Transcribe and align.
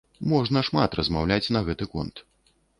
Можна 0.31 0.63
шмат 0.69 0.97
размаўляць 1.01 1.51
на 1.59 1.63
гэты 1.71 1.85
конт. 1.95 2.15